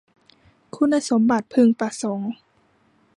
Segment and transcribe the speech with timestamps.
[0.75, 2.31] คุณสมบัติพึงประสงค์